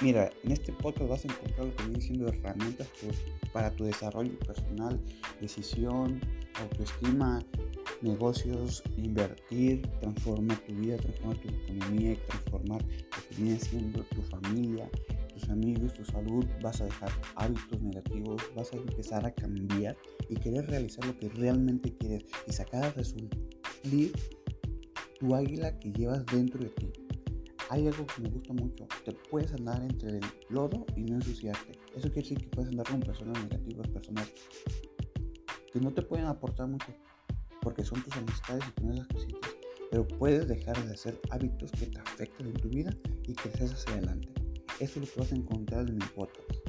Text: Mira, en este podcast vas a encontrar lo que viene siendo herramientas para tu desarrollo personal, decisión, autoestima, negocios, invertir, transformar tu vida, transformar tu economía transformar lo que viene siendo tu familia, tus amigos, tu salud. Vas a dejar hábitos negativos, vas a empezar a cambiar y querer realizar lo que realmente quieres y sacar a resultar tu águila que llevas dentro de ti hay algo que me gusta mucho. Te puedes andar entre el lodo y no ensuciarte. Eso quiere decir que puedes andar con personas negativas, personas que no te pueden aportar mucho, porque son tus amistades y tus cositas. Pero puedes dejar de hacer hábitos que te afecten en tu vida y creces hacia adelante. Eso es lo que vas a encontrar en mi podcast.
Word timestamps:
Mira, 0.00 0.30
en 0.44 0.52
este 0.52 0.72
podcast 0.72 1.10
vas 1.10 1.24
a 1.24 1.28
encontrar 1.28 1.66
lo 1.66 1.74
que 1.74 1.82
viene 1.82 2.00
siendo 2.00 2.28
herramientas 2.28 2.86
para 3.52 3.68
tu 3.72 3.82
desarrollo 3.82 4.38
personal, 4.38 5.00
decisión, 5.40 6.20
autoestima, 6.54 7.44
negocios, 8.00 8.84
invertir, 8.96 9.82
transformar 9.98 10.56
tu 10.58 10.74
vida, 10.76 10.98
transformar 10.98 11.36
tu 11.38 11.48
economía 11.48 12.16
transformar 12.28 12.80
lo 12.80 13.28
que 13.28 13.42
viene 13.42 13.58
siendo 13.58 14.04
tu 14.04 14.22
familia, 14.22 14.88
tus 15.34 15.48
amigos, 15.48 15.92
tu 15.94 16.04
salud. 16.04 16.46
Vas 16.62 16.80
a 16.80 16.84
dejar 16.84 17.10
hábitos 17.34 17.80
negativos, 17.80 18.40
vas 18.54 18.72
a 18.72 18.76
empezar 18.76 19.26
a 19.26 19.32
cambiar 19.32 19.96
y 20.28 20.36
querer 20.36 20.64
realizar 20.70 21.04
lo 21.06 21.18
que 21.18 21.28
realmente 21.30 21.92
quieres 21.98 22.24
y 22.46 22.52
sacar 22.52 22.84
a 22.84 22.90
resultar 22.92 23.40
tu 25.18 25.34
águila 25.34 25.76
que 25.80 25.90
llevas 25.90 26.24
dentro 26.26 26.62
de 26.62 26.68
ti 26.68 27.07
hay 27.70 27.86
algo 27.86 28.06
que 28.06 28.22
me 28.22 28.30
gusta 28.30 28.52
mucho. 28.52 28.86
Te 29.04 29.12
puedes 29.12 29.52
andar 29.52 29.82
entre 29.82 30.18
el 30.18 30.24
lodo 30.48 30.86
y 30.96 31.02
no 31.02 31.16
ensuciarte. 31.16 31.72
Eso 31.94 32.08
quiere 32.10 32.22
decir 32.22 32.38
que 32.38 32.48
puedes 32.48 32.70
andar 32.70 32.88
con 32.88 33.00
personas 33.00 33.42
negativas, 33.44 33.88
personas 33.88 34.28
que 35.72 35.80
no 35.80 35.92
te 35.92 36.02
pueden 36.02 36.26
aportar 36.26 36.66
mucho, 36.66 36.94
porque 37.60 37.84
son 37.84 38.02
tus 38.02 38.16
amistades 38.16 38.64
y 38.68 38.80
tus 38.80 39.06
cositas. 39.08 39.50
Pero 39.90 40.06
puedes 40.06 40.48
dejar 40.48 40.82
de 40.86 40.94
hacer 40.94 41.20
hábitos 41.30 41.70
que 41.72 41.86
te 41.86 41.98
afecten 41.98 42.48
en 42.48 42.54
tu 42.54 42.68
vida 42.68 42.90
y 43.26 43.34
creces 43.34 43.72
hacia 43.72 43.94
adelante. 43.94 44.28
Eso 44.80 45.00
es 45.00 45.08
lo 45.08 45.12
que 45.12 45.20
vas 45.20 45.32
a 45.32 45.36
encontrar 45.36 45.88
en 45.88 45.96
mi 45.96 46.04
podcast. 46.14 46.67